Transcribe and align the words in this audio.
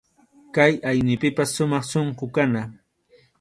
Kay 0.55 0.71
aynipipas 0.91 1.49
sumaq 1.55 1.83
sunqu 1.91 2.25
kana. 2.35 2.61